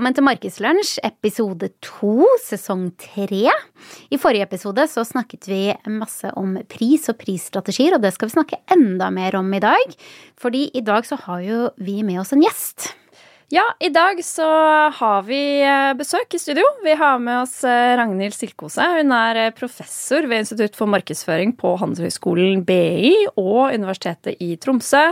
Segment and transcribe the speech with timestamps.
[0.00, 3.50] Velkommen til Markedslunsj, episode to, sesong tre.
[4.08, 5.58] I forrige episode så snakket vi
[5.92, 9.92] masse om pris og prisstrategier, og det skal vi snakke enda mer om i dag.
[10.40, 12.94] Fordi i dag så har jo vi med oss en gjest.
[13.50, 14.46] Ja, i dag så
[14.94, 16.62] har vi eh, besøk i studio.
[16.84, 18.84] Vi har med oss eh, Ragnhild Silkose.
[18.94, 25.02] Hun er eh, professor ved Institutt for markedsføring på Handelshøyskolen BI og Universitetet i Tromsø.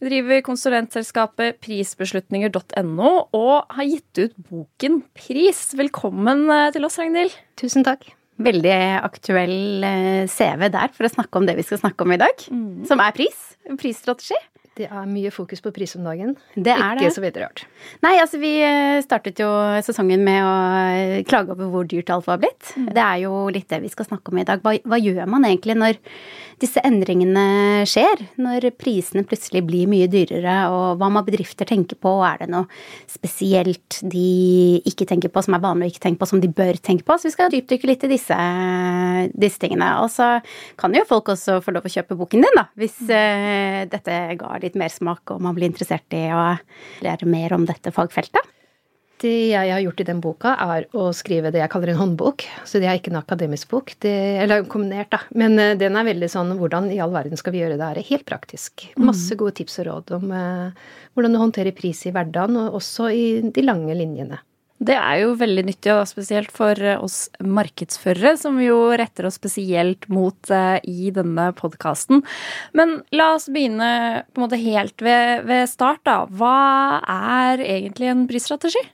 [0.00, 5.66] Hun driver konsulentselskapet prisbeslutninger.no og har gitt ut boken Pris.
[5.76, 7.36] Velkommen til oss, Ragnhild.
[7.60, 8.08] Tusen takk.
[8.40, 9.84] Veldig aktuell
[10.32, 12.88] CV der for å snakke om det vi skal snakke om i dag, mm.
[12.88, 13.44] som er pris.
[13.76, 14.40] Prisstrategi.
[14.74, 16.32] Det er mye fokus på pris om dagen.
[16.56, 17.14] Det er Ikke det.
[17.14, 17.60] så veldig rart.
[18.02, 19.46] Nei, altså vi eh, startet jo
[19.86, 20.54] sesongen med å
[20.90, 22.72] eh, klage over hvor dyrt alt var blitt.
[22.74, 22.88] Mm.
[22.96, 24.64] Det er jo litt det vi skal snakke om i dag.
[24.64, 26.00] Hva, hva, gjør man egentlig når
[26.62, 28.24] disse endringene skjer?
[28.42, 32.16] Når prisene plutselig blir mye dyrere, og hva må bedrifter tenke på?
[32.26, 32.66] Er det noe
[33.10, 36.82] spesielt de ikke tenker på, som er vanlig å ikke tenke på, som de bør
[36.82, 37.14] tenke på?
[37.14, 38.40] Så vi skal dypdykke litt i disse,
[39.38, 39.92] disse tingene.
[40.02, 40.32] Og så
[40.80, 44.54] kan jo folk også få lov å kjøpe boken din, da, hvis uh, dette ga
[44.64, 46.54] litt mersmak og man blir interessert i å
[47.04, 48.50] lære mer om dette fagfeltet?
[49.24, 52.44] Det jeg har gjort i den boka, er å skrive det jeg kaller en håndbok.
[52.66, 53.94] Så det er ikke en akademisk bok.
[54.02, 55.20] Det, eller kombinert, da.
[55.38, 58.02] Men uh, den er veldig sånn hvordan i all verden skal vi gjøre det her?
[58.10, 58.88] Helt praktisk.
[58.98, 59.06] Mm.
[59.08, 63.08] Masse gode tips og råd om uh, hvordan du håndterer pris i hverdagen, og også
[63.14, 64.42] i de lange linjene.
[64.84, 69.28] Det er jo veldig nyttig, og spesielt for eh, oss markedsførere, som vi jo retter
[69.28, 72.24] oss spesielt mot uh, i denne podkasten.
[72.76, 76.24] Men la oss begynne på en måte helt ved, ved start, da.
[76.28, 78.84] Hva er egentlig en prisstrategi?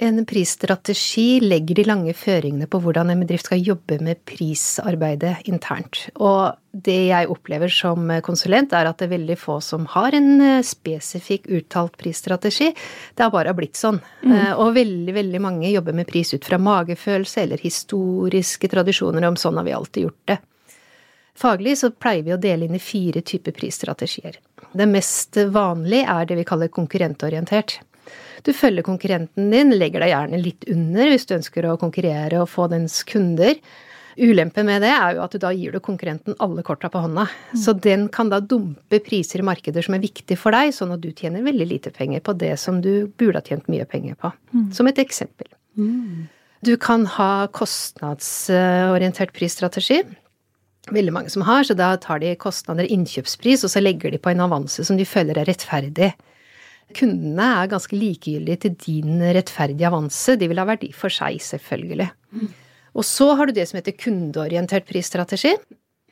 [0.00, 6.04] En prisstrategi legger de lange føringene på hvordan en bedrift skal jobbe med prisarbeidet internt.
[6.22, 10.28] Og det jeg opplever som konsulent, er at det er veldig få som har en
[10.44, 12.70] eh, spesifikk uttalt prisstrategi.
[13.18, 13.98] Det har bare blitt sånn.
[14.22, 14.36] Mm.
[14.36, 19.40] Eh, og veldig, veldig mange jobber med pris ut fra magefølelse eller historiske tradisjoner om
[19.40, 20.38] sånn har vi alltid gjort det.
[21.38, 24.38] Faglig så pleier vi å dele inn i fire typer prisstrategier.
[24.78, 27.80] Det mest vanlige er det vi kaller konkurrentorientert.
[28.46, 32.50] Du følger konkurrenten din, legger deg gjerne litt under hvis du ønsker å konkurrere og
[32.52, 33.58] få dens kunder.
[34.18, 37.28] Ulempen med det er jo at du da gir du konkurrenten alle korta på hånda.
[37.52, 37.58] Mm.
[37.62, 41.04] Så den kan da dumpe priser i markeder som er viktig for deg, sånn at
[41.04, 44.32] du tjener veldig lite penger på det som du burde ha tjent mye penger på.
[44.54, 44.66] Mm.
[44.74, 45.50] Som et eksempel.
[45.78, 46.26] Mm.
[46.66, 50.02] Du kan ha kostnadsorientert prisstrategi.
[50.90, 54.32] Veldig mange som har, så da tar de kostnader innkjøpspris, og så legger de på
[54.32, 56.10] en avanse som de føler er rettferdig.
[56.96, 60.38] Kundene er ganske likegyldige til din rettferdige avanse.
[60.40, 62.08] De vil ha verdi for seg, selvfølgelig.
[62.98, 65.52] Og så har du det som heter kundeorientert prisstrategi.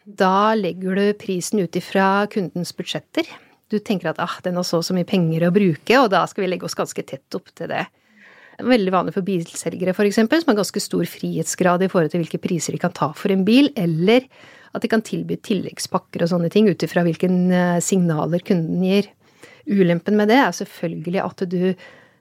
[0.06, 3.26] Da legger du prisen ut ifra kundens budsjetter.
[3.72, 6.22] Du tenker at ah, den har så og så mye penger å bruke, og da
[6.30, 7.82] skal vi legge oss ganske tett opp til det.
[8.62, 12.76] Veldig vanlig for bilselgere, f.eks., som har ganske stor frihetsgrad i forhold til hvilke priser
[12.76, 14.28] de kan ta for en bil, eller
[14.76, 19.10] at de kan tilby tilleggspakker og sånne ting ut ifra hvilke eh, signaler kunden gir.
[19.66, 21.60] Ulempen med det er selvfølgelig at du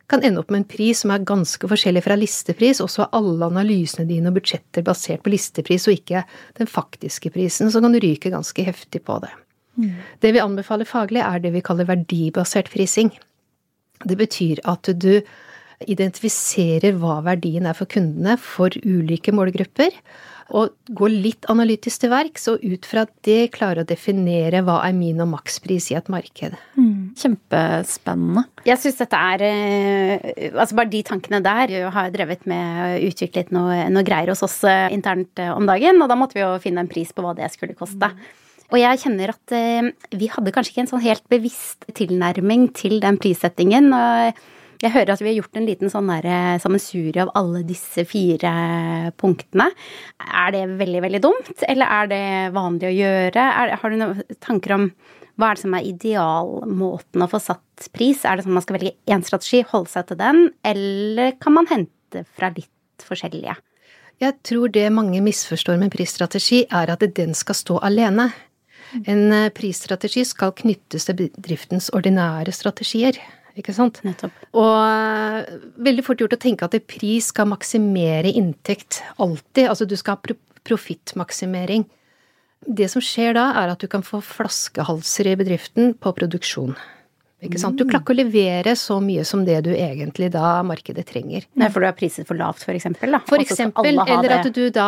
[0.09, 3.16] kan ende opp med en pris som er ganske forskjellig fra listepris, og så er
[3.17, 6.22] alle analysene dine og budsjetter basert på listepris og ikke
[6.59, 9.31] den faktiske prisen, så kan du ryke ganske heftig på det.
[9.81, 9.95] Mm.
[10.22, 13.09] Det vi anbefaler faglig, er det vi kaller verdibasert prising.
[14.06, 15.19] Det betyr at du
[15.89, 19.91] identifiserer hva verdien er for kundene for ulike målgrupper,
[20.53, 24.94] og gå litt analytisk til verks, og ut fra det klare å definere hva er
[24.94, 26.53] min og makspris i et marked.
[26.78, 28.45] Mm, kjempespennende.
[28.67, 33.09] Jeg syns dette er eh, Altså bare de tankene der har jeg drevet med å
[33.09, 36.45] utvikle noe, noe greier hos oss eh, internt eh, om dagen, og da måtte vi
[36.45, 38.12] jo finne en pris på hva det skulle koste.
[38.73, 39.53] Og jeg kjenner at
[40.17, 43.91] vi hadde kanskje ikke en sånn helt bevisst tilnærming til den prissettingen.
[43.94, 44.39] og
[44.85, 48.54] jeg hører at vi har gjort en liten sånn eh, sammensurie av alle disse fire
[49.18, 49.69] punktene.
[50.21, 52.24] Er det veldig, veldig dumt, eller er det
[52.56, 53.45] vanlig å gjøre?
[53.65, 54.89] Er, har du noen tanker om
[55.36, 58.24] hva er det som er idealmåten å få satt pris?
[58.24, 61.68] Er det sånn man skal velge én strategi, holde seg til den, eller kan man
[61.71, 63.57] hente fra litt forskjellige?
[64.24, 68.30] Jeg tror det mange misforstår med prisstrategi, er at den skal stå alene.
[69.04, 73.19] En eh, prisstrategi skal knyttes til bedriftens ordinære strategier
[73.56, 74.02] ikke sant?
[74.06, 74.36] Nettopp.
[74.57, 75.44] Og uh,
[75.86, 79.69] veldig fort gjort å tenke at pris skal maksimere inntekt alltid.
[79.69, 80.36] Altså du skal ha
[80.66, 81.86] profittmaksimering.
[82.66, 86.74] Det som skjer da, er at du kan få flaskehalser i bedriften på produksjon.
[87.44, 87.76] Ikke sant?
[87.76, 91.44] Du klarer ikke å levere så mye som det du egentlig da markedet trenger.
[91.60, 93.12] Nei, for du har priset for lavt, for eksempel?
[93.12, 93.20] Da.
[93.28, 94.88] For eksempel, eller at du da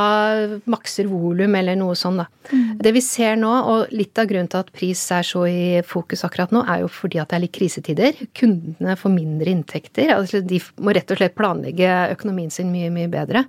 [0.72, 2.24] makser volum eller noe sånt.
[2.24, 2.62] da.
[2.80, 6.24] Det vi ser nå, og litt av grunnen til at pris er så i fokus
[6.24, 8.22] akkurat nå, er jo fordi at det er litt krisetider.
[8.38, 10.14] Kundene får mindre inntekter.
[10.16, 13.44] Altså de må rett og slett planlegge økonomien sin mye, mye bedre.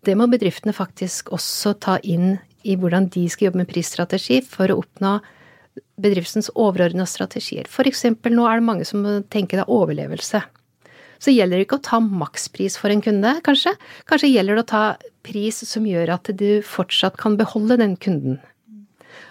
[0.00, 4.72] Det må bedriftene faktisk også ta inn i hvordan de skal jobbe med prisstrategi for
[4.72, 5.18] å oppnå
[6.00, 7.68] bedriftens overordna strategier.
[7.68, 10.42] Eksempel nå er det mange som tenker det er overlevelse.
[11.20, 13.74] Så gjelder det ikke å ta makspris for en kunde, kanskje.
[14.08, 14.84] Kanskje gjelder det å ta
[15.26, 18.38] pris som gjør at du fortsatt kan beholde den kunden.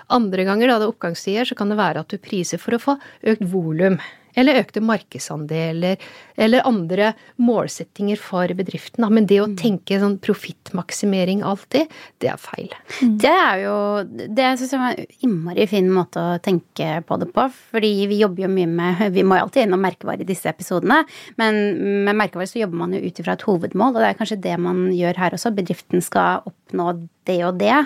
[0.09, 2.81] Andre ganger da det er oppgangstider, så kan det være at du priser for å
[2.81, 2.97] få
[3.29, 3.99] økt volum.
[4.37, 5.97] Eller økte markedsandeler,
[6.39, 7.09] eller andre
[7.41, 9.03] målsettinger for bedriften.
[9.11, 11.89] Men det å tenke sånn profittmaksimering alltid,
[12.21, 12.69] det er feil.
[12.99, 13.75] Det er jo
[14.05, 17.47] Det syns jeg var en innmari fin måte å tenke på det på.
[17.73, 21.01] Fordi vi jobber jo mye med Vi må jo alltid innom merkevare i disse episodene.
[21.41, 21.59] Men
[22.05, 24.55] med merkevare så jobber man jo ut ifra et hovedmål, og det er kanskje det
[24.61, 25.55] man gjør her også.
[25.57, 26.93] Bedriften skal oppnå
[27.27, 27.81] det og det.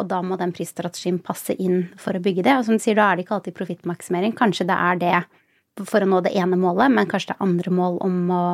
[0.00, 2.56] Og da må den prisstrategien passe inn for å bygge det.
[2.58, 4.34] Og som du sier, da er det ikke alltid profittmaksimering.
[4.38, 5.16] Kanskje det er det
[5.82, 8.44] for å nå det ene målet, men kanskje det er andre mål om å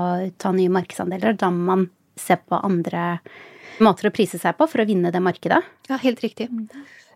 [0.40, 1.36] ta nye markedsandeler.
[1.40, 1.88] Da må man
[2.20, 3.18] se på andre
[3.84, 5.60] måter å prise seg på for å vinne det markedet.
[5.88, 6.48] Ja, helt riktig.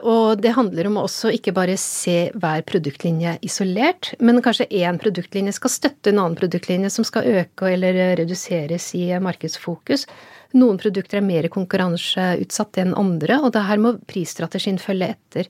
[0.04, 5.54] Og det handler om også ikke bare se hver produktlinje isolert, men kanskje én produktlinje
[5.56, 10.04] skal støtte en annen produktlinje som skal øke eller reduseres i markedsfokus.
[10.54, 15.48] Noen produkter er mer konkurranseutsatt enn andre, og det her må prisstrategien følge etter.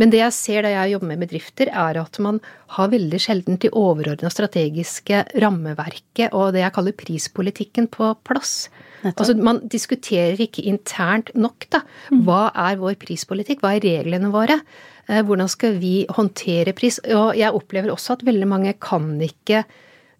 [0.00, 2.40] Men det jeg ser da jeg jobber med bedrifter, er at man
[2.74, 8.70] har veldig sjelden de overordna strategiske rammeverket og det jeg kaller prispolitikken på plass.
[9.00, 9.20] Nettopp.
[9.22, 11.82] Altså, man diskuterer ikke internt nok, da.
[12.26, 13.62] Hva er vår prispolitikk?
[13.64, 14.60] Hva er reglene våre?
[15.08, 17.00] Eh, Hvordan skal vi håndtere pris?
[17.08, 19.64] Og jeg opplever også at veldig mange kan ikke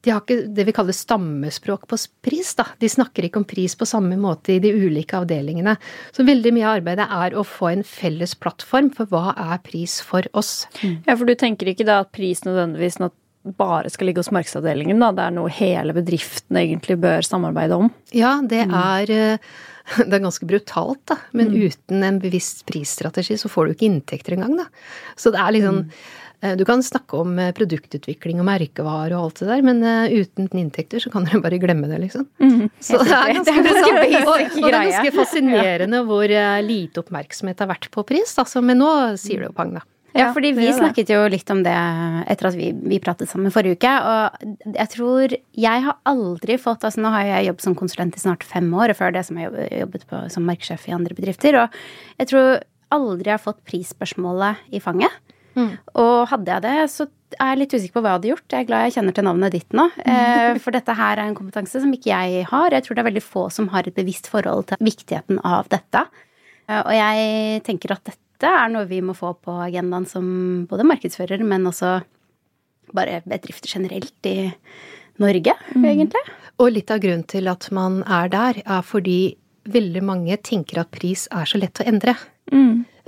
[0.00, 2.64] de har ikke det vi kaller stammespråk på pris, da.
[2.80, 5.74] De snakker ikke om pris på samme måte i de ulike avdelingene.
[6.16, 9.98] Så veldig mye av arbeidet er å få en felles plattform for hva er pris
[10.04, 10.64] for oss.
[10.80, 12.96] Ja, for du tenker ikke da at pris nødvendigvis
[13.42, 15.10] bare skal ligge hos markedsavdelingen, da?
[15.16, 17.90] Det er noe hele bedriften egentlig bør samarbeide om?
[18.16, 19.52] Ja, det er eh,
[20.06, 21.16] det er ganske brutalt, da.
[21.36, 24.68] Men uten en bevisst prisstrategi så får du ikke inntekter engang, da.
[25.16, 25.94] Så det er liksom mm.
[26.56, 30.48] Du kan snakke om eh, produktutvikling og merkevarer og alt det der, men eh, uten
[30.56, 32.24] inntekter så kan dere bare glemme det, liksom.
[32.80, 36.62] Så det er ganske, Det er ganske og, og det er ganske fascinerende hvor eh,
[36.64, 38.64] lite oppmerksomhet har vært på pris, altså.
[38.64, 39.84] Men nå sier det jo pang, da.
[40.16, 41.74] Ja, fordi vi snakket jo litt om det
[42.32, 43.92] etter at vi, vi pratet sammen forrige uke.
[44.10, 48.22] Og jeg tror Jeg har aldri fått Altså nå har jeg jobbet som konsulent i
[48.22, 49.50] snart fem år, og før det som jeg
[49.84, 51.54] jobbet- på, som markedssjef i andre bedrifter.
[51.62, 51.78] Og
[52.18, 52.60] jeg tror
[52.90, 55.10] aldri jeg har fått prisspørsmålet i fanget.
[55.94, 57.06] Og hadde jeg det, så
[57.38, 58.46] er jeg litt usikker på hva jeg hadde gjort.
[58.50, 59.84] Jeg er glad jeg kjenner til navnet ditt nå.
[60.06, 62.70] eh, For dette her er en kompetanse som ikke jeg har.
[62.74, 66.02] Jeg tror det er veldig få som har et bevisst forhold til viktigheten av dette.
[66.68, 68.18] Eh, Og jeg tenker at dette
[68.48, 70.26] er noe vi må få på agendaen som
[70.70, 71.98] både markedsfører, men også
[72.96, 74.50] bare bedrifter generelt i
[75.20, 76.22] Norge, egentlig.
[76.60, 79.36] Og litt av grunnen til at man er der, er fordi
[79.70, 82.16] veldig mange tenker at pris er så lett å endre.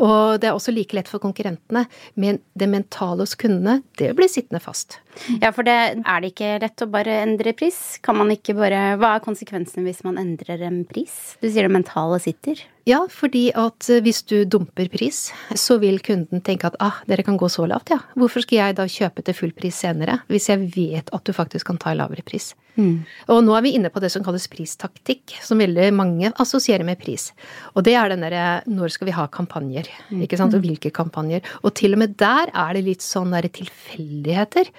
[0.02, 1.84] Og det er også like lett for konkurrentene,
[2.18, 4.98] men det mentale hos kundene, det blir sittende fast.
[5.42, 7.78] Ja, for det er det ikke lett å bare endre pris?
[8.04, 11.36] Kan man ikke bare Hva er konsekvensene hvis man endrer en pris?
[11.42, 12.64] Du sier det mentale sitter.
[12.88, 17.22] Ja, fordi at eh, hvis du dumper pris, så vil kunden tenke at ah, dere
[17.22, 18.00] kan gå så lavt, ja.
[18.18, 21.70] Hvorfor skal jeg da kjøpe til full pris senere, hvis jeg vet at du faktisk
[21.70, 22.50] kan ta en lavere pris?
[22.80, 26.98] Og nå er vi inne på det som kalles pristaktikk, som veldig mange assosierer med
[27.00, 27.30] pris.
[27.76, 29.91] Og det er den derre når skal vi ha kampanjer,
[30.24, 31.42] ikke sant, og hvilke kampanjer.
[31.62, 34.70] Og til og med der er det litt sånn derre tilfeldigheter.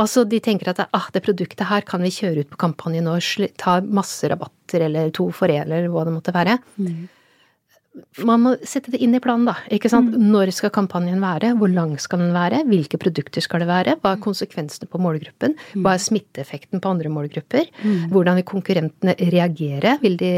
[0.00, 3.18] Altså de tenker at ah, det produktet her kan vi kjøre ut på kampanje nå,
[3.60, 6.58] ta masse rabatter eller to for én eller hva det måtte være.
[8.26, 9.52] Man må sette det inn i planen, da.
[9.70, 10.16] ikke sant?
[10.18, 11.52] Når skal kampanjen være?
[11.60, 12.64] Hvor lang skal den være?
[12.66, 13.94] Hvilke produkter skal det være?
[14.02, 15.54] Hva er konsekvensene på målgruppen?
[15.78, 17.68] Hva er smitteeffekten på andre målgrupper?
[18.10, 19.94] Hvordan vil konkurrentene reagere?
[20.02, 20.32] Vil de,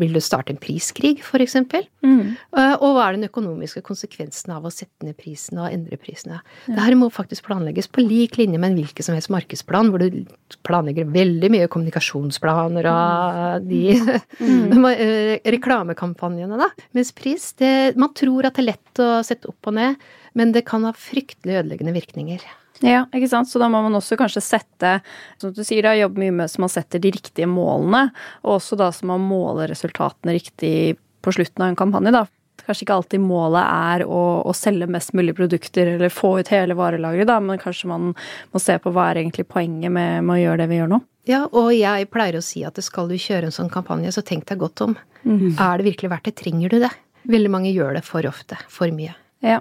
[0.00, 1.84] vil du starte en priskrig, for eksempel?
[2.08, 6.40] Eh, Og hva er den økonomiske konsekvensen av å sette ned prisen og endre prisene?
[6.68, 10.00] Det her må faktisk planlegges på lik linje med en hvilken som helst markedsplan, hvor
[10.06, 10.24] du
[10.64, 13.82] planlegger veldig mye kommunikasjonsplaner og de
[14.40, 16.70] eh, reklamekampanjene, da.
[16.96, 19.98] Mens pris, det, man tror at det er lett å sette opp og ned,
[20.38, 22.46] men det kan ha fryktelig ødeleggende virkninger.
[22.84, 23.50] Ja, ikke sant.
[23.50, 24.98] Så da må man også kanskje sette,
[25.40, 28.08] som du sier, da, jobbe mye med så man setter de riktige målene,
[28.44, 32.24] og også da så man måler resultatene riktig på slutten av en kampanje, da.
[32.62, 36.76] kanskje ikke alltid målet er å, å selge mest mulig produkter eller få ut hele
[36.78, 40.42] varelageret, da, men kanskje man må se på hva er egentlig poenget med, med, å
[40.42, 41.02] gjøre det vi gjør nå.
[41.28, 44.46] Ja, og jeg pleier å si at skal du kjøre en sånn kampanje, så tenk
[44.48, 44.96] deg godt om.
[45.24, 45.58] Mm.
[45.60, 46.36] Er det virkelig verdt det?
[46.40, 46.92] Trenger du det?
[47.28, 48.56] Veldig mange gjør det for ofte.
[48.72, 49.12] For mye.
[49.44, 49.60] Ja.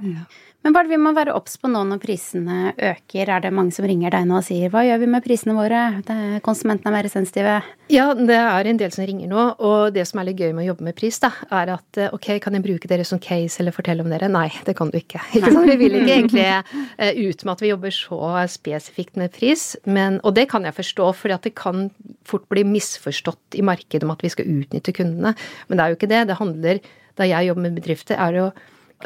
[0.67, 3.29] Men bare vi må være obs på nå når prisene øker.
[3.31, 5.83] Er det mange som ringer deg nå og sier hva gjør vi med prisene våre?
[6.43, 7.53] Konsumentene er mer sensitive.
[7.87, 9.45] Ja, det er en del som ringer nå.
[9.63, 12.11] Og det som er litt gøy med å jobbe med pris, da, er at eh,
[12.11, 14.27] ok, kan jeg bruke dere som case eller fortelle om dere?
[14.27, 15.23] Nei, det kan du ikke.
[15.39, 15.55] ikke?
[15.71, 18.21] Vi vil ikke egentlig eh, ut med at vi jobber så
[18.59, 19.69] spesifikt med pris.
[19.87, 21.93] Men, og det kan jeg forstå, for det kan
[22.27, 25.37] fort bli misforstått i markedet om at vi skal utnytte kundene.
[25.71, 26.25] Men det er jo ikke det.
[26.27, 28.55] Det handler, da jeg jobber med bedrifter, er det jo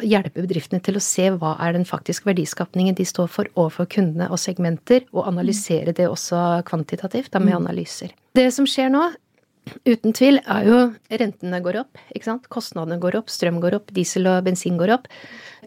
[0.00, 4.30] hjelpe bedriftene til å se hva er den faktiske verdiskapningen de står for overfor kundene
[4.32, 7.58] og segmenter, og analysere det også kvantitativt da med mm.
[7.60, 8.14] analyser.
[8.36, 9.10] Det som skjer nå,
[9.86, 10.78] uten tvil, er jo
[11.10, 12.48] rentene går opp, ikke sant.
[12.52, 15.10] Kostnadene går opp, strøm går opp, diesel og bensin går opp.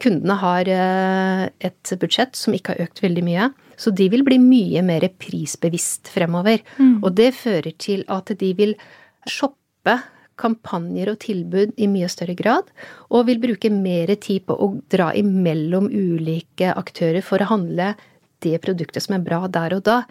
[0.04, 3.52] Kundene har eh, et budsjett som ikke har økt veldig mye.
[3.80, 6.64] Så de vil bli mye mer prisbevisst fremover.
[6.80, 6.98] Mm.
[7.04, 8.76] Og det fører til at de vil
[9.30, 10.00] shoppe
[10.40, 12.70] kampanjer og tilbud i mye større grad,
[13.10, 17.94] og vil bruke mer tid på å dra imellom ulike aktører for å handle
[18.46, 20.02] det produktet som er bra der og da.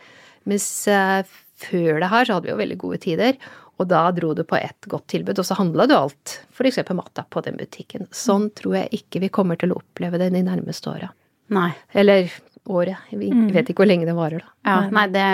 [0.49, 1.27] Mens eh,
[1.65, 3.39] før det her så hadde vi jo veldig gode tider,
[3.81, 6.81] og da dro du på ett godt tilbud, og så handla du alt, f.eks.
[6.95, 8.07] matta, på den butikken.
[8.15, 11.11] Sånn tror jeg ikke vi kommer til å oppleve den de nærmeste åra.
[11.55, 11.73] Nei.
[11.93, 12.31] Eller
[12.81, 13.11] året.
[13.11, 13.47] Vi mm.
[13.55, 14.53] vet ikke hvor lenge det varer, da.
[14.65, 15.25] Ja, nei, det,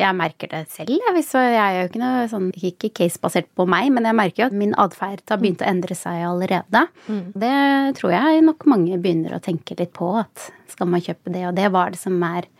[0.00, 0.92] jeg merker det selv.
[0.94, 4.48] Jeg, jeg er jo ikke noe sånn, ikke case-basert på meg, men jeg merker jo
[4.50, 6.86] at min atferd har begynt å endre seg allerede.
[7.06, 7.22] Mm.
[7.44, 7.54] Det
[8.00, 11.56] tror jeg nok mange begynner å tenke litt på, at skal man kjøpe det og
[11.56, 12.50] det, hva er det som er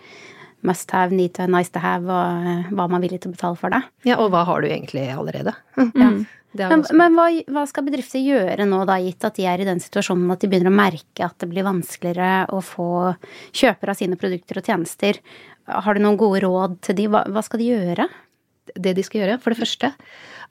[0.66, 3.36] must have, need to have, nice to have, og hva man er villig til å
[3.36, 3.82] betale for det.
[4.08, 5.54] Ja, og hva har du egentlig allerede?
[6.02, 6.10] ja.
[6.56, 9.82] Men, men hva, hva, skal bedrifter gjøre nå, da, gitt at de er i den
[9.82, 12.90] situasjonen at de begynner å merke at det blir vanskeligere å få
[13.56, 15.20] kjøpere av sine produkter og tjenester?
[15.66, 17.10] Har du noen gode råd til de?
[17.12, 18.08] Hva, hva skal de gjøre?
[18.74, 19.92] Det de skal gjøre, for det første,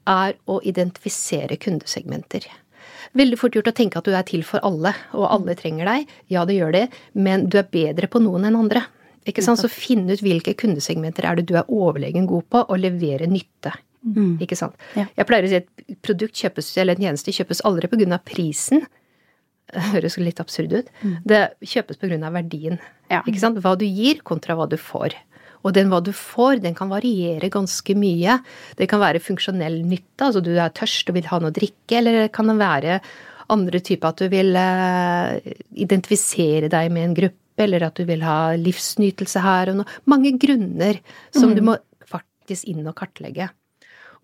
[0.06, 2.46] er å identifisere kundesegmenter.
[3.16, 6.12] Veldig fort gjort å tenke at du er til for alle, og alle trenger deg.
[6.32, 8.86] Ja, det gjør det, men du er bedre på noen enn andre.
[9.26, 9.62] Ikke sant?
[9.62, 13.74] Så finn ut hvilke kundesegmenter er det du er overlegen god på, og levere nytte.
[14.06, 14.36] Mm.
[14.44, 14.78] Ikke sant.
[14.98, 15.08] Ja.
[15.18, 18.20] Jeg pleier å si at produkt kjøpes, eller en tjeneste kjøpes aldri pga.
[18.24, 18.86] prisen.
[19.74, 20.92] Det høres litt absurd ut.
[21.02, 21.16] Mm.
[21.26, 22.32] Det kjøpes pga.
[22.32, 22.80] verdien.
[23.10, 23.24] Ja.
[23.26, 23.62] Ikke sant?
[23.64, 25.18] Hva du gir kontra hva du får.
[25.66, 28.38] Og den hva du får, den kan variere ganske mye.
[28.78, 31.98] Det kan være funksjonell nytte, altså du er tørst og vil ha noe å drikke,
[31.98, 33.00] eller det kan være
[33.54, 35.38] andre typer at du vil uh,
[35.74, 40.00] identifisere deg med en gruppe, eller at du vil ha livsnytelse her og noe.
[40.12, 41.02] Mange grunner
[41.34, 41.56] som mm.
[41.58, 41.78] du må
[42.10, 43.50] faktisk inn og kartlegge.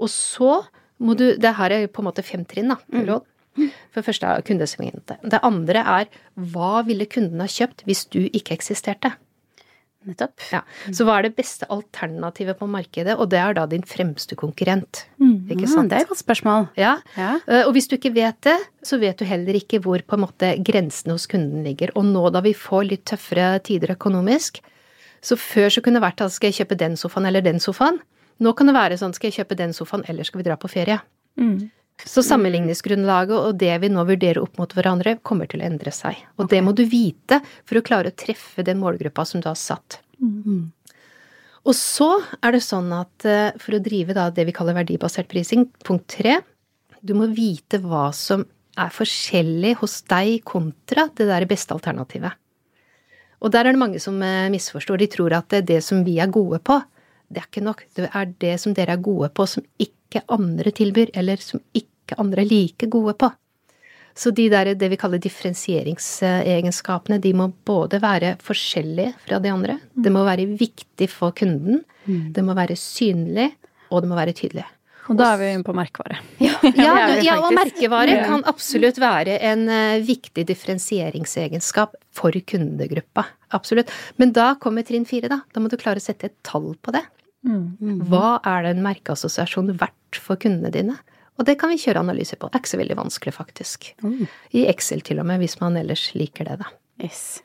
[0.02, 0.62] Og så
[1.02, 2.78] må du Det her er på en måte fem trinn, da.
[2.94, 3.06] Mm.
[3.10, 3.28] Råd.
[3.58, 5.20] For det første er kundesegmentet.
[5.28, 6.22] Det andre er
[6.54, 9.12] hva ville kunden ha kjøpt hvis du ikke eksisterte?
[10.08, 10.42] Nettopp.
[10.50, 10.64] Ja.
[10.90, 15.04] Så hva er det beste alternativet på markedet, og det er da din fremste konkurrent.
[15.22, 15.52] Mm.
[15.54, 15.92] Ikke sant?
[15.92, 16.66] Det er et godt spørsmål.
[16.80, 16.96] Ja.
[17.14, 17.36] ja.
[17.46, 20.24] Eh, og hvis du ikke vet det, så vet du heller ikke hvor på en
[20.24, 21.94] måte grensene hos kunden ligger.
[21.94, 24.58] Og nå da vi får litt tøffere tider økonomisk,
[25.22, 28.02] så før så kunne det vært at skal jeg kjøpe den sofaen eller den sofaen,
[28.42, 30.72] nå kan det være sånn skal jeg kjøpe den sofaen, eller skal vi dra på
[30.72, 30.98] ferie?
[31.40, 31.70] Mm.
[32.02, 36.18] Så sammenligningsgrunnlaget og det vi nå vurderer opp mot hverandre, kommer til å endre seg.
[36.40, 36.56] Og okay.
[36.56, 40.00] det må du vite for å klare å treffe den målgruppa som du har satt.
[40.22, 40.72] Mm.
[41.62, 42.10] Og så
[42.42, 46.08] er det sånn at eh, for å drive da det vi kaller verdibasert prising, punkt
[46.18, 46.40] tre,
[47.02, 48.44] du må vite hva som
[48.82, 52.34] er forskjellig hos deg kontra det der beste alternativet.
[53.42, 55.02] Og der er det mange som eh, misforstår.
[55.02, 56.80] De tror at det, det som vi er gode på,
[57.32, 57.80] det er ikke nok.
[57.96, 62.20] Det er det som dere er gode på, som ikke andre tilbyr, eller som ikke
[62.22, 63.32] andre er like gode på.
[64.18, 69.80] Så de der, det vi kaller differensieringsegenskapene, de må både være forskjellige fra de andre,
[69.96, 72.34] det må være viktig for kunden, mm.
[72.36, 73.52] det må være synlig,
[73.92, 74.66] og det må være tydelig.
[75.10, 76.20] Og da er vi inne på merkevare.
[76.44, 83.26] Ja, ja, ja og merkevare kan absolutt være en uh, viktig differensieringsegenskap for kundegruppa.
[83.56, 83.92] Absolutt.
[84.22, 85.42] Men da kommer trinn fire, da.
[85.52, 87.04] Da må du klare å sette et tall på det.
[87.48, 88.04] Mm.
[88.10, 90.98] Hva er det en merkeassosiasjon verdt for kundene dine?
[91.40, 92.50] Og det kan vi kjøre analyse på.
[92.50, 93.92] Det er ikke så veldig vanskelig, faktisk.
[94.06, 94.26] Mm.
[94.58, 96.70] I Excel til og med, hvis man ellers liker det, da.
[97.02, 97.42] Yes.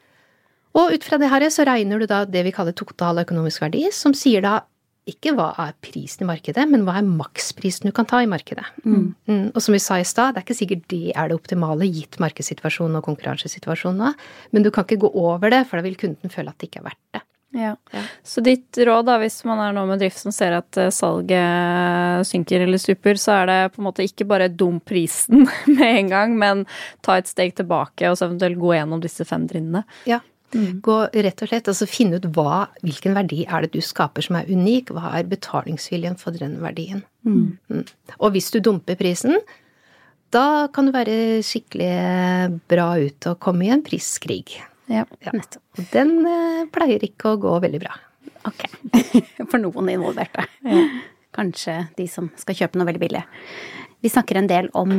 [0.76, 3.86] Og ut fra det her så regner du da det vi kaller total økonomisk verdi,
[3.94, 4.58] som sier da
[5.06, 8.66] ikke hva er prisen i markedet, men hva er maksprisen du kan ta i markedet.
[8.82, 9.14] Mm.
[9.30, 9.44] Mm.
[9.54, 12.18] Og som vi sa i stad, det er ikke sikkert det er det optimale gitt
[12.22, 14.18] markedssituasjonen og konkurransesituasjonen,
[14.50, 16.82] men du kan ikke gå over det, for da vil kunden føle at det ikke
[16.82, 17.22] er verdt det.
[17.56, 17.72] Ja.
[18.26, 22.28] Så ditt råd, da, hvis man er nå med drift som ser at eh, salget
[22.28, 25.46] synker eller stuper, så er det på en måte ikke bare dump prisen
[25.78, 26.64] med en gang, men
[27.06, 29.86] ta et steg tilbake og så eventuelt gå gjennom disse fem trinnene.
[30.08, 30.20] Ja.
[30.54, 30.80] Mm.
[30.84, 34.38] Gå rett og slett, altså finne ut hva, hvilken verdi er det du skaper som
[34.38, 37.02] er unik, hva er betalingsviljen for den verdien.
[37.26, 37.56] Mm.
[37.72, 37.84] Mm.
[38.20, 39.40] Og hvis du dumper prisen,
[40.34, 41.90] da kan du være skikkelig
[42.70, 44.58] bra ute og komme i en priskrig.
[44.90, 45.34] Ja, ja.
[45.76, 47.96] Og den eh, pleier ikke å gå veldig bra.
[48.48, 48.64] Ok.
[49.50, 50.46] For noen involverte.
[51.36, 53.26] Kanskje de som skal kjøpe noe veldig billig.
[54.04, 54.92] Vi snakker en del om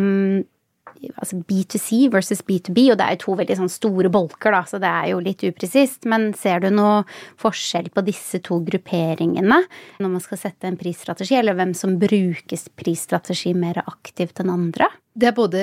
[1.18, 4.80] altså B2C versus B2B, og det er jo to veldig sånn store bolker, da, så
[4.82, 6.08] det er jo litt upresist.
[6.10, 7.04] Men ser du noe
[7.42, 9.62] forskjell på disse to grupperingene
[10.02, 14.90] når man skal sette en prisstrategi, eller hvem som brukes prisstrategi mer aktivt enn andre?
[15.18, 15.62] Det er både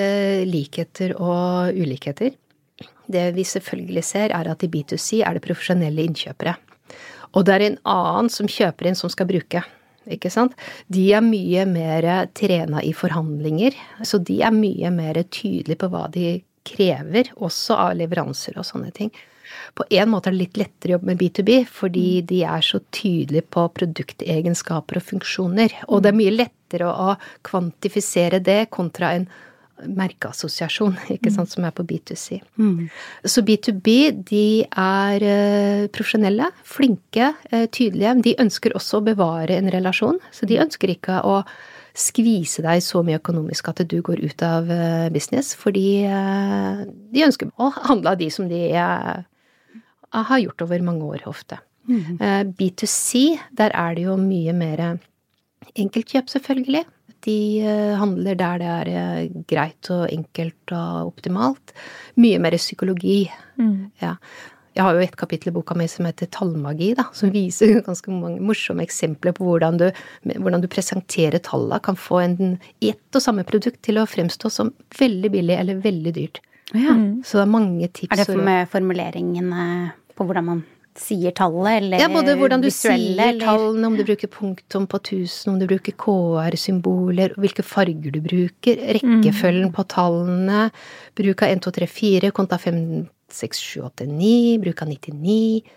[0.49, 2.35] likheter og ulikheter.
[3.11, 6.55] Det vi selvfølgelig ser, er at i B2C er det profesjonelle innkjøpere.
[7.35, 9.61] Og det er en annen som kjøper inn, som skal bruke.
[10.11, 10.53] Ikke sant?
[10.91, 12.07] De er mye mer
[12.37, 17.95] trena i forhandlinger, så de er mye mer tydelige på hva de krever, også av
[17.99, 19.11] leveranser og sånne ting.
[19.77, 22.27] På en måte er det litt lettere å jobbe med B2B, fordi mm.
[22.31, 25.75] de er så tydelige på produktegenskaper og funksjoner.
[25.89, 29.27] Og det er mye lettere å kvantifisere det kontra en
[29.83, 32.39] merkeassosiasjon, ikke sant, som er på B2C.
[32.61, 32.87] Mm.
[33.27, 33.95] Så B2B,
[34.27, 38.15] de er uh, profesjonelle, flinke, uh, tydelige.
[38.25, 41.41] De ønsker også å bevare en relasjon, så de ønsker ikke å
[41.95, 47.51] skvise deg så mye økonomisk at du går ut av uh, business, fordi de ønsker
[47.55, 48.65] å handle av de som de
[50.15, 51.59] har gjort over mange år, ofte.
[51.85, 52.17] Mm.
[52.57, 54.81] B2C, der er det jo mye mer
[55.75, 56.85] enkeltkjøp, selvfølgelig.
[57.25, 61.73] De eh, handler der det er eh, greit og enkelt og optimalt.
[62.21, 63.23] Mye mer psykologi.
[63.57, 63.89] Mm.
[64.03, 64.15] Ja.
[64.75, 68.11] Jeg har jo et kapittel i boka mi som heter Tallmagi, da, som viser ganske
[68.11, 69.85] mange morsomme eksempler på hvordan du,
[70.33, 71.79] hvordan du presenterer tallene.
[71.83, 76.15] Kan få en, ett og samme produkt til å fremstå som veldig billig eller veldig
[76.19, 76.41] dyrt.
[76.73, 76.93] Ja.
[76.97, 77.23] Mm.
[77.23, 78.17] Så det er mange tips.
[78.19, 79.67] Er det med formuleringene
[80.15, 80.63] på hvordan man
[80.99, 85.51] sier tallet, eller Ja, både hvordan du sier tallene, om du bruker punktum på 1000,
[85.51, 89.73] om du bruker KR-symboler, hvilke farger du bruker, rekkefølgen mm.
[89.75, 90.69] på tallene,
[91.19, 92.77] bruk av 1, 2, 3, 4, konta 5,
[93.41, 95.73] 6, 7, 8, 9, bruk av 99.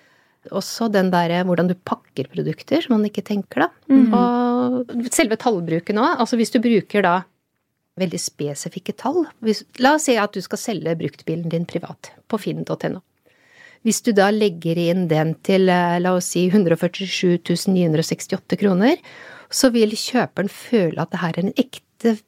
[0.59, 3.71] Også den derre hvordan du pakker produkter, som man ikke tenker, da.
[3.90, 4.14] Mm.
[4.14, 6.14] Og selve tallbruken òg.
[6.23, 7.16] Altså hvis du bruker da
[7.99, 9.25] veldig spesifikke tall.
[9.45, 13.03] Hvis, la oss si at du skal selge bruktbilen din privat på finn.no.
[13.88, 17.38] Hvis du da legger inn den til eh, la oss si 147
[17.72, 19.01] 968 kroner,
[19.48, 22.18] så vil kjøperen føle at det her er en ekte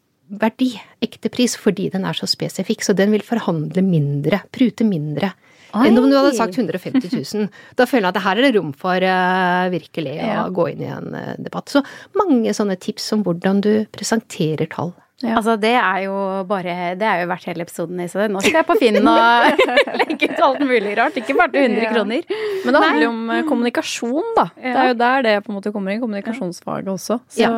[0.41, 0.71] verdi,
[1.05, 2.87] ekte pris, fordi den er så spesifikk.
[2.87, 5.35] Så den vil forhandle mindre, prute mindre.
[5.77, 5.85] Oi.
[5.87, 7.51] Enn om du hadde sagt 150 000.
[7.77, 10.89] Da føler jeg at her er det rom for uh, virkelig å gå inn i
[10.91, 11.71] en uh, debatt.
[11.71, 11.85] Så
[12.19, 14.95] mange sånne tips om hvordan du presenterer tall.
[15.21, 15.35] Ja.
[15.37, 16.15] Altså, det er jo
[16.49, 18.31] bare Det er jo verdt hele episoden i seg.
[18.33, 19.65] Nå skal jeg på Finn og
[20.01, 21.93] legge ut alt mulig rart, ikke bare til 100 ja.
[21.93, 22.35] kroner.
[22.65, 24.47] Men det handler jo om eh, kommunikasjon, da.
[24.57, 24.73] Ja.
[24.73, 26.03] Det er jo der det på en måte kommer inn.
[26.03, 27.21] Kommunikasjonsfaget også.
[27.29, 27.43] Så.
[27.43, 27.53] Ja.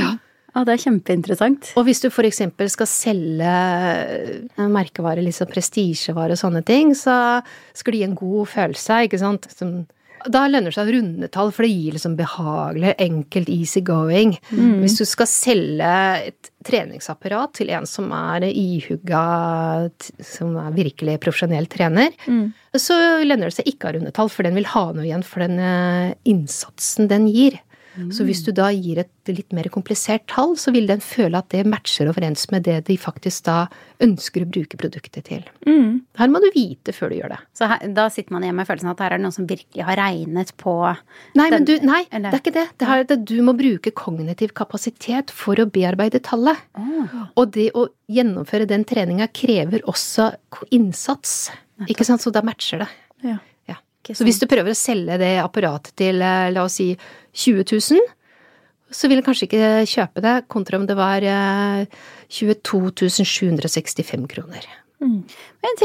[0.00, 0.64] ja.
[0.64, 1.74] det er kjempeinteressant.
[1.76, 2.42] Og hvis du f.eks.
[2.76, 3.56] skal selge
[4.56, 7.42] eh, merkevare, liksom prestisjevare og sånne ting, så
[7.76, 9.52] skal det gi en god følelse, ikke sant.
[9.52, 9.82] Som
[10.30, 14.36] da lønner det seg rundetall, for det gir liksom behagelig, enkelt, easy going.
[14.50, 14.80] Mm.
[14.82, 15.92] Hvis du skal selge
[16.28, 19.24] et treningsapparat til en som er ihugga,
[20.22, 22.46] som er virkelig profesjonell trener, mm.
[22.78, 25.58] så lønner det seg ikke av rundetall, for den vil ha noe igjen for den
[25.58, 27.58] eh, innsatsen den gir.
[28.14, 31.50] Så hvis du da gir et litt mer komplisert tall, så vil den føle at
[31.52, 33.66] det matcher overens med det de faktisk da
[34.02, 35.42] ønsker å bruke produktet til.
[35.68, 36.00] Mm.
[36.18, 37.40] Her må du vite før du gjør det.
[37.58, 39.86] Så her, da sitter man igjen med følelsen at her er det noen som virkelig
[39.88, 40.74] har regnet på
[41.38, 42.66] Nei, den, du, nei det er ikke det.
[42.80, 46.64] Det her, det du må bruke kognitiv kapasitet for å bearbeide tallet.
[46.80, 47.16] Oh.
[47.36, 50.32] Og det å gjennomføre den treninga krever også
[50.72, 51.52] innsats.
[51.90, 52.24] Ikke sant?
[52.24, 52.92] Så da matcher det.
[53.26, 53.38] Ja.
[54.10, 56.90] Så hvis du prøver å selge det apparatet til eh, la oss si
[57.38, 58.02] 20 000,
[58.92, 64.66] så vil en kanskje ikke kjøpe det, kontra om det var 22 eh, 765 kroner.
[65.02, 65.22] Mm.
[65.62, 65.80] Men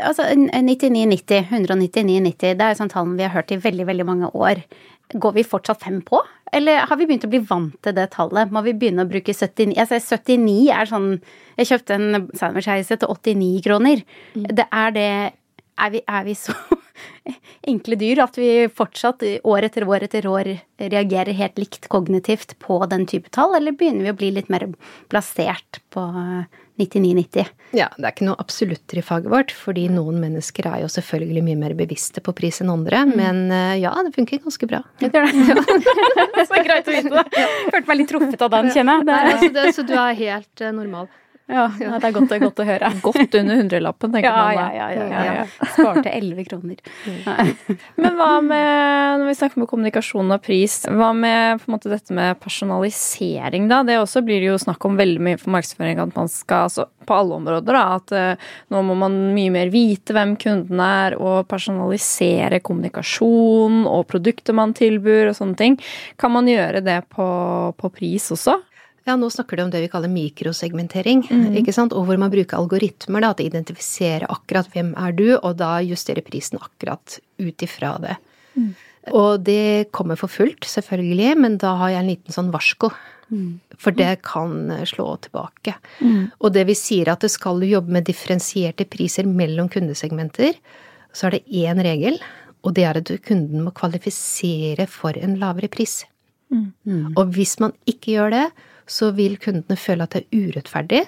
[0.00, 4.30] altså 99,90, 199,90, det er jo sånn tall vi har hørt i veldig, veldig mange
[4.32, 4.62] år.
[5.12, 6.22] Går vi fortsatt fem på,
[6.56, 8.52] eller har vi begynt å bli vant til det tallet?
[8.52, 9.74] Må vi begynne å bruke 79?
[9.76, 11.10] Jeg ser 79 er sånn
[11.58, 14.04] Jeg kjøpte en sandwichheise til 89 kroner.
[14.36, 14.46] Mm.
[14.56, 15.10] Det er det
[15.82, 16.56] er vi, er vi så
[17.72, 22.80] enkle dyr at vi fortsatt år etter år etter år reagerer helt likt kognitivt på
[22.90, 24.66] den type tall, eller begynner vi å bli litt mer
[25.12, 26.02] plassert på
[26.80, 27.50] 99-90?
[27.76, 31.44] Ja, det er ikke noe absolutter i faget vårt, fordi noen mennesker er jo selvfølgelig
[31.46, 33.14] mye mer bevisste på pris enn andre, mm.
[33.18, 34.82] men eh, ja, det funker ganske bra.
[35.00, 35.80] Det gjør det.
[36.50, 37.48] så greit å vite det.
[37.70, 39.34] Følte meg litt truffet av den, kjenner jeg.
[39.36, 41.10] Altså så du er helt uh, normal.
[41.50, 42.88] Ja, ja, det er godt, godt, å høre.
[43.02, 44.66] Godt under hundrelappen, tenker ja, man da.
[44.76, 45.72] Ja, ja, ja.
[45.74, 46.78] Sparte elleve kroner.
[48.02, 52.38] Men hva med, når vi snakker med kommunikasjon og pris, hva med måte dette med
[52.42, 53.82] personalisering, da?
[53.86, 56.88] Det også blir det jo snakk om veldig mye for markedsføring, at man skal altså
[57.02, 61.18] på alle områder, da, at uh, nå må man mye mer vite hvem kunden er,
[61.18, 65.80] og personalisere kommunikasjon og produkter man tilbyr og sånne ting.
[66.22, 67.26] Kan man gjøre det på,
[67.74, 68.60] på pris også?
[69.08, 71.56] Ja, nå snakker du om det vi kaller mikrosegmentering, mm.
[71.58, 71.94] ikke sant?
[71.96, 75.74] og hvor man bruker algoritmer da, til å identifisere akkurat hvem er du, og da
[75.82, 78.14] justere prisen akkurat ut ifra det.
[78.54, 78.68] Mm.
[79.18, 82.92] Og det kommer for fullt, selvfølgelig, men da har jeg en liten sånn varsko.
[83.32, 83.58] Mm.
[83.80, 85.74] For det kan slå tilbake.
[86.04, 86.30] Mm.
[86.38, 90.54] Og det vi sier at det skal du jobbe med differensierte priser mellom kundesegmenter,
[91.12, 92.20] så er det én regel,
[92.62, 96.04] og det er at kunden må kvalifisere for en lavere pris.
[96.52, 96.68] Mm.
[96.86, 97.06] mm.
[97.16, 98.46] Og hvis man ikke gjør det,
[98.92, 101.02] så vil kundene føle at det er urettferdig.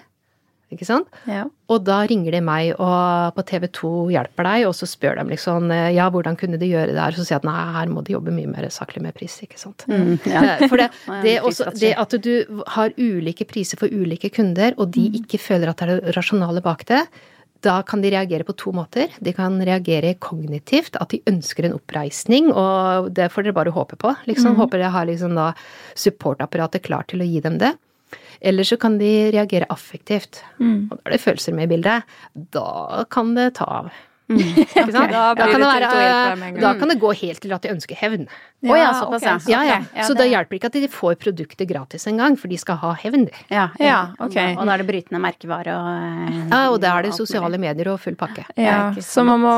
[0.72, 1.10] Ikke sant?
[1.28, 1.44] Ja.
[1.70, 5.26] Og da ringer de meg og på TV 2 hjelper deg, og så spør de
[5.30, 7.16] liksom ja, hvordan kunne de gjøre det her?
[7.16, 9.60] Så sier de at nei, her må de jobbe mye mer saklig med pris, ikke
[9.60, 9.86] sant.
[9.90, 10.42] Mm, ja.
[10.54, 10.90] Eh, for det,
[11.24, 15.20] det, også, det, at du har ulike priser for ulike kunder, og de mm.
[15.22, 17.04] ikke føler at det er det rasjonale bak det,
[17.64, 19.12] da kan de reagere på to måter.
[19.24, 23.98] De kan reagere kognitivt, at de ønsker en oppreisning, og det får dere bare håpe
[24.00, 24.12] på.
[24.28, 24.54] Liksom.
[24.54, 24.60] Mm.
[24.60, 25.50] Håper dere har liksom da
[25.98, 27.74] supportapparatet klart til å gi dem det.
[28.44, 30.42] Eller så kan de reagere affektivt.
[30.60, 30.90] Mm.
[30.90, 32.16] Og da er det følelser med i bildet.
[32.54, 33.94] Da kan det ta av.
[34.28, 34.40] Mm.
[34.84, 34.90] Okay.
[34.92, 38.26] Da, da, kan det være, da, kan det gå helt til at de ønsker hevn.
[38.64, 39.52] Ja, oh, ja, såpass, okay.
[39.52, 39.62] ja.
[39.68, 40.06] ja, ja.
[40.08, 43.26] Så det hjelper ikke at de får produktet gratis engang, for de skal ha hevn.
[43.52, 43.68] Ja,
[44.18, 44.54] okay.
[44.56, 47.92] Og da er det brytende merkevare og eh, Ja, og da er det sosiale medier
[47.94, 48.46] og full pakke.
[48.60, 49.56] Ja, så man må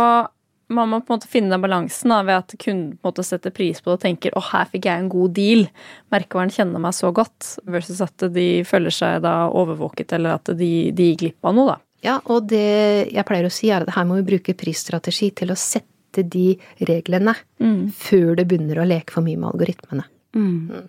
[0.68, 3.24] man må på en måte finne den balansen da, ved at kunden på en måte
[3.26, 5.68] setter pris på det og tenker 'å, her fikk jeg en god deal',
[6.10, 10.90] merkevaren kjenner meg så godt, versus at de føler seg da overvåket, eller at de,
[10.90, 11.85] de gikk glipp av noe, da.
[12.06, 15.52] Ja, og det jeg pleier å si er at her må vi bruke prisstrategi til
[15.52, 16.54] å sette de
[16.88, 17.80] reglene mm.
[17.92, 20.06] før det begynner å leke for mye med algoritmene.
[20.36, 20.52] Mm.
[20.70, 20.86] Mm.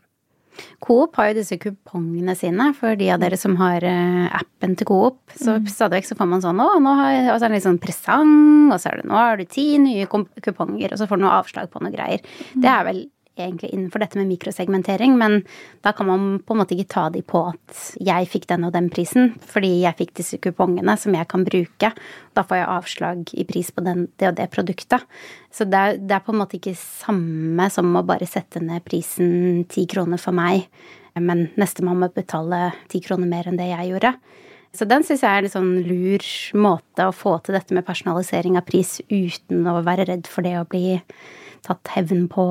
[0.82, 4.90] Coop har jo disse kupongene sine for de av dere som har eh, appen til
[4.90, 5.20] Coop.
[5.36, 5.68] Så mm.
[5.70, 7.82] stadig vekk så får man sånn å, nå har, og så er det litt sånn
[7.82, 8.34] presang,
[8.72, 11.36] og så er det nå har du ti nye kuponger, og så får du noe
[11.42, 12.24] avslag på noe greier.
[12.24, 12.64] Mm.
[12.64, 13.04] Det er vel
[13.38, 15.40] egentlig innenfor dette med mikrosegmentering, men
[15.86, 18.74] da kan man på en måte ikke ta de på at jeg fikk den og
[18.76, 21.92] den prisen, fordi jeg fikk disse kupongene som jeg kan bruke.
[22.38, 25.06] Da får jeg avslag i pris på den, det og det produktet.
[25.54, 28.86] Så det er, det er på en måte ikke samme som å bare sette ned
[28.88, 30.68] prisen ti kroner for meg,
[31.18, 34.14] men nestemann må betale ti kroner mer enn det jeg gjorde.
[34.78, 36.24] Så den syns jeg er en sånn lur
[36.60, 40.58] måte å få til dette med personalisering av pris uten å være redd for det
[40.60, 41.00] å bli
[41.66, 42.46] tatt hevn på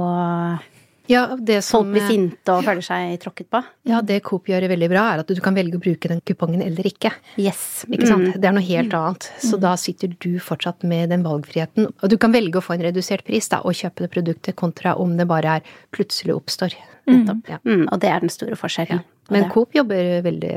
[1.11, 3.61] ja, det som, Folk blir sinte og føler seg tråkket på?
[3.89, 6.65] Ja, det Coop gjør veldig bra, er at du kan velge å bruke den kupongen
[6.65, 7.13] eller ikke.
[7.41, 7.85] Yes.
[7.89, 8.31] Ikke sant?
[8.33, 8.39] Mm.
[8.43, 8.99] Det er noe helt mm.
[9.01, 9.31] annet.
[9.43, 9.63] Så mm.
[9.67, 11.91] da sitter du fortsatt med den valgfriheten.
[11.91, 14.97] Og du kan velge å få en redusert pris da, og kjøpe det produktet, kontra
[15.01, 16.77] om det bare er plutselig oppstår.
[17.07, 17.29] Mm.
[17.47, 17.61] Ja.
[17.63, 19.03] Mm, og det er den store forskjellen.
[19.03, 19.16] Ja.
[19.29, 20.57] Men Coop jobber veldig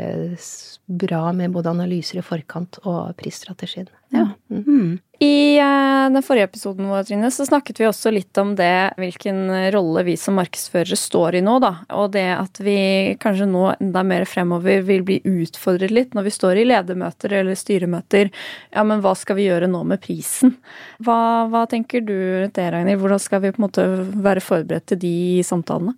[0.90, 3.90] bra med både analyser i forkant og prisstrategien.
[4.10, 4.26] Ja.
[4.50, 4.98] Mm.
[5.22, 9.52] I uh, den forrige episoden vår, Trine, så snakket vi også litt om det, hvilken
[9.76, 11.74] rolle vi som markedsførere står i nå, da.
[12.00, 12.80] Og det at vi
[13.22, 17.60] kanskje nå enda mer fremover vil bli utfordret litt når vi står i ledermøter eller
[17.60, 18.34] styremøter.
[18.74, 20.58] Ja, men hva skal vi gjøre nå med prisen?
[21.06, 22.18] Hva, hva tenker du
[22.50, 23.02] det, Ragnhild?
[23.04, 23.90] Hvordan skal vi på en måte
[24.26, 25.98] være forberedt til de samtalene?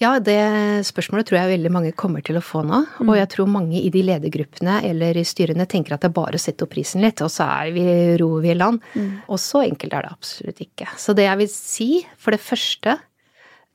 [0.00, 0.40] Ja, det
[0.88, 2.78] spørsmålet tror jeg veldig mange kommer til å få nå.
[3.02, 3.08] Mm.
[3.10, 6.38] Og jeg tror mange i de ledergruppene eller i styrene tenker at det er bare
[6.38, 7.84] å sette opp prisen litt, og så er vi,
[8.20, 8.80] roer vi i land.
[8.94, 9.10] Mm.
[9.28, 10.88] Og så enkelt er det absolutt ikke.
[10.96, 12.96] Så det jeg vil si, for det første,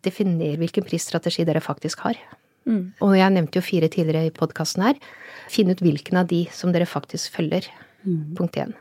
[0.05, 2.17] definer hvilken prisstrategi dere faktisk har.
[2.65, 2.97] Mm.
[3.05, 4.97] Og jeg nevnte jo fire tidligere i podkasten her.
[5.53, 7.69] Finn ut hvilken av de som dere faktisk følger.
[8.01, 8.33] Mm.
[8.41, 8.73] Punkt én.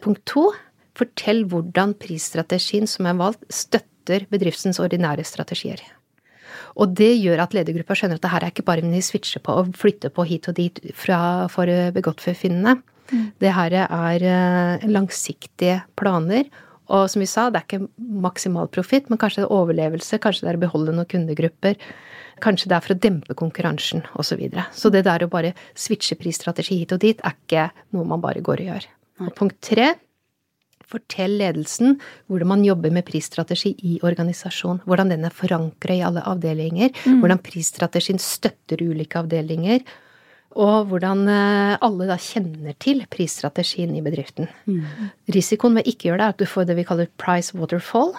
[0.00, 0.48] Punkt to,
[0.96, 5.84] fortell hvordan prisstrategien som er valgt, støtter bedriftens ordinære strategier.
[6.76, 9.56] Og det gjør at ledergruppa skjønner at det her er ikke bare vi switcher på
[9.60, 11.20] og flytter på hit og dit fra,
[11.52, 12.78] for begåttforfinnende.
[13.08, 13.28] Mm.
[13.40, 16.48] Det her er eh, langsiktige planer.
[16.88, 17.88] Og som vi sa, det er ikke
[18.24, 21.76] maksimal profitt, men kanskje det er overlevelse, kanskje det er å beholde noen kundegrupper.
[22.44, 24.30] Kanskje det er for å dempe konkurransen, osv.
[24.30, 24.64] Så, videre.
[24.72, 28.44] så det der å bare switche prisstrategi hit og dit er ikke noe man bare
[28.44, 28.88] går og gjør.
[29.26, 29.90] Og punkt tre
[30.88, 31.98] Fortell ledelsen
[32.30, 34.82] hvordan man jobber med prisstrategi i organisasjon.
[34.88, 36.94] Hvordan den er forankra i alle avdelinger.
[37.04, 37.20] Mm.
[37.22, 39.84] Hvordan prisstrategien støtter ulike avdelinger.
[40.58, 44.48] Og hvordan eh, alle da kjenner til prisstrategien i bedriften.
[44.64, 45.12] Mm.
[45.36, 48.14] Risikoen ved ikke gjøre det, er at du får det vi kaller price waterfall.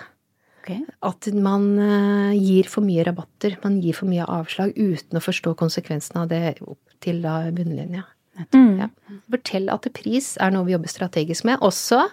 [0.60, 0.84] Okay.
[1.02, 5.56] At man uh, gir for mye rabatter, man gir for mye avslag uten å forstå
[5.58, 8.04] konsekvensene av det opp til da bunnlinja.
[8.54, 8.74] Mm.
[8.84, 8.90] Ja.
[9.32, 11.64] Fortell at pris er noe vi jobber strategisk med.
[11.66, 12.06] Også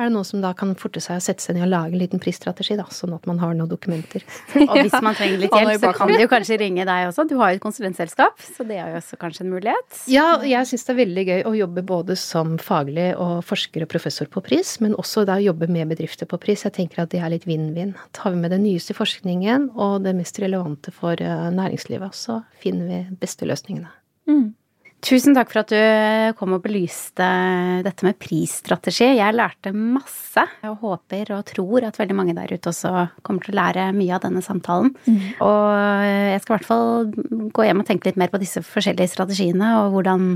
[0.00, 2.00] er det noen som da kan forte seg å sette seg ned og lage en
[2.00, 4.24] liten prisstrategi, da, sånn at man har noen dokumenter.
[4.64, 7.26] og hvis man trenger litt hjelp, så kan de jo kanskje ringe deg også.
[7.28, 10.00] Du har jo et konsulentselskap, så det er jo også kanskje en mulighet.
[10.10, 13.92] Ja, jeg syns det er veldig gøy å jobbe både som faglig og forsker og
[13.92, 16.64] professor på pris, men også da jobbe med bedrifter på pris.
[16.66, 17.92] Jeg tenker at det er litt vinn-vinn.
[18.16, 22.88] Tar vi med det nyeste forskningen og det mest relevante for eh, næringslivet, så finner
[22.88, 23.92] vi beste løsningene.
[24.30, 24.48] Mm.
[25.00, 27.26] Tusen takk for at du kom og belyste
[27.86, 29.06] dette med prisstrategi.
[29.16, 33.54] Jeg lærte masse, og håper og tror at veldig mange der ute også kommer til
[33.54, 34.92] å lære mye av denne samtalen.
[35.06, 35.20] Mm.
[35.46, 35.64] Og
[36.04, 39.72] jeg skal i hvert fall gå hjem og tenke litt mer på disse forskjellige strategiene,
[39.80, 40.30] og hvordan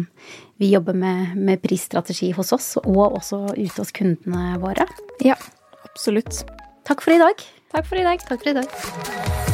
[0.63, 4.89] vi jobber med, med prisstrategi hos oss, og også ute hos kundene våre.
[5.25, 5.37] Ja,
[5.85, 6.45] absolutt.
[6.89, 7.45] Takk for i dag.
[7.75, 8.25] Takk for i dag.
[8.31, 9.54] Takk for i dag.